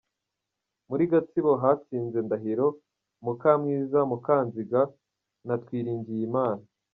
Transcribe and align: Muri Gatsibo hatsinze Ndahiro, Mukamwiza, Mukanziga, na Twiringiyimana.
Muri 0.89 1.03
Gatsibo 1.11 1.51
hatsinze 1.63 2.17
Ndahiro, 2.25 2.67
Mukamwiza, 3.25 3.99
Mukanziga, 4.09 4.81
na 5.47 5.55
Twiringiyimana. 5.63 6.63